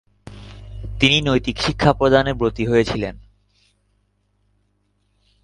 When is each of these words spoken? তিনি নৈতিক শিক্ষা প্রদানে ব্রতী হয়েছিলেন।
তিনি 0.99 1.17
নৈতিক 1.21 1.55
শিক্ষা 1.57 1.91
প্রদানে 1.93 2.33
ব্রতী 2.33 2.63
হয়েছিলেন। 2.67 3.15